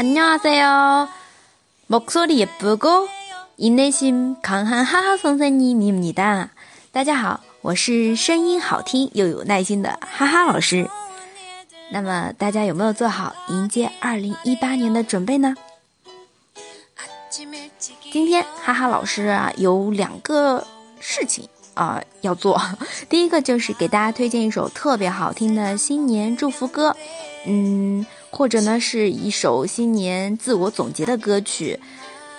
[0.00, 1.08] 안녕하세요.
[1.86, 3.08] 목소리 예쁘고
[3.56, 6.50] 인내심 강한 하하 선생님입니다.
[6.92, 10.88] 大家好，我是声音好听又有耐心的哈哈老师。
[11.90, 15.54] 那么大家有没有做好迎接2018年的准备呢？
[18.10, 20.66] 今天哈哈老师啊有两个
[21.00, 21.48] 事情
[21.81, 22.61] 啊要做，
[23.09, 26.95] 第一个就是给大家推荐一首特别好听的新年祝福歌，
[27.45, 28.05] 嗯。
[28.33, 31.77] 或者呢，是一首新年自我总结的歌曲。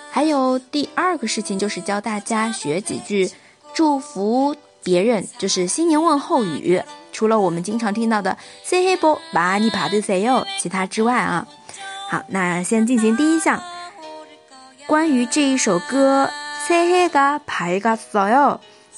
[0.09, 3.29] 还有第二个事情就是教大家学几句
[3.75, 6.81] 祝福别人，就是新年问候语。
[7.11, 11.47] 除了我们经常听到的 “say hey bo”，把你爬的 say yo，其他之外啊，
[12.09, 13.61] 好，那先进行第一项，
[14.87, 16.27] 关于这一首歌
[16.67, 18.59] “say hey ga pai ga so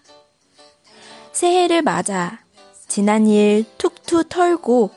[1.32, 2.40] 새해를 맞아
[2.88, 4.90] 지난 일 툭툭 털고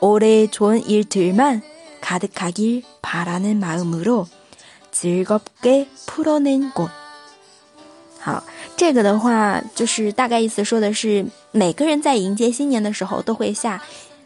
[0.00, 1.62] 올해 좋은 일들만
[2.00, 4.26] 가득하길 바라는 마음으로
[4.90, 6.88] 즐겁게 풀어낸 곳.
[8.20, 8.42] 好，
[8.76, 13.82] 这个的话就是大概意思说的是，每个人在迎接新年的时候都会下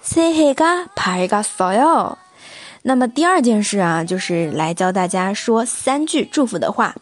[0.04, 2.16] 새해가밝았어요》。
[2.82, 6.96] 那么第二件事啊，就是来教大家说三句祝福的话。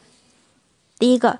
[1.00, 1.40] 第一个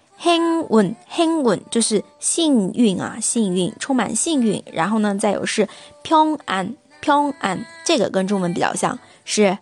[0.21, 4.63] 幸运，幸运就是幸运啊，幸运，充满幸运。
[4.71, 5.67] 然后呢，再有是
[6.03, 9.57] 平安，平安，这个跟中文比较像，是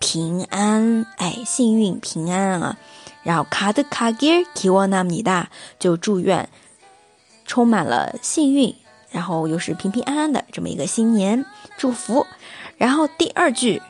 [0.00, 2.76] 平安，哎，幸运平安啊。
[3.22, 6.48] 然后卡德卡吉尔提沃纳米达，就祝愿
[7.46, 8.74] 充满了幸运，
[9.10, 11.46] 然后又是平平安安的这么一个新年
[11.76, 12.26] 祝福。
[12.76, 13.80] 然后第二句，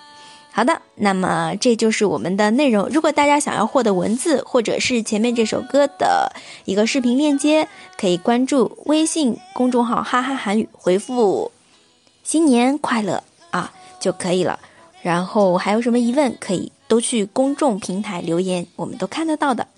[0.55, 2.89] 好的，那么这就是我们的内容。
[2.89, 6.33] 如果大家想要获得文字或者是前面这首歌的
[6.65, 11.53] 一个视频链接，可以关注微信公众号“哈哈韩语”，回复“
[12.25, 14.59] 新年快乐”啊就可以了。
[15.03, 19.69] 然后还有什么疑问，可以都去公众平台留言，我们都看得到的。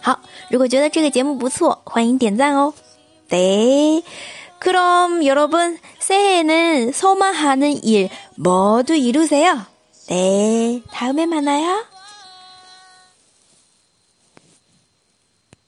[0.00, 2.72] 好，如果觉得这个节目不错，欢迎点赞哦。
[3.28, 4.04] 对。
[4.60, 9.57] 그럼 여러분 새해에는 소망하는 일 모두 이루세요.
[10.07, 11.83] 네, 다음에 만나요.